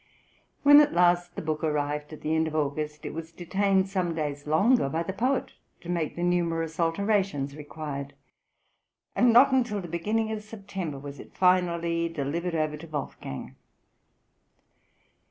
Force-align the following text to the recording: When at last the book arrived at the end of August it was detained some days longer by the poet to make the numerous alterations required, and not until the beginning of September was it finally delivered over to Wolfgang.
When 0.63 0.81
at 0.81 0.93
last 0.95 1.35
the 1.35 1.43
book 1.43 1.63
arrived 1.63 2.11
at 2.11 2.21
the 2.21 2.33
end 2.35 2.47
of 2.47 2.55
August 2.55 3.05
it 3.05 3.13
was 3.13 3.31
detained 3.31 3.87
some 3.87 4.15
days 4.15 4.47
longer 4.47 4.89
by 4.89 5.03
the 5.03 5.13
poet 5.13 5.51
to 5.81 5.89
make 5.89 6.15
the 6.15 6.23
numerous 6.23 6.79
alterations 6.79 7.55
required, 7.55 8.15
and 9.15 9.31
not 9.31 9.51
until 9.51 9.79
the 9.79 9.87
beginning 9.87 10.31
of 10.31 10.41
September 10.41 10.97
was 10.97 11.19
it 11.19 11.37
finally 11.37 12.09
delivered 12.09 12.55
over 12.55 12.77
to 12.77 12.87
Wolfgang. 12.87 13.55